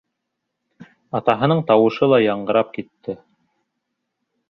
Атаһының 1.19 1.63
тауышы 1.69 2.09
ла 2.15 2.21
яңғырап 2.25 2.75
китте. 2.79 3.19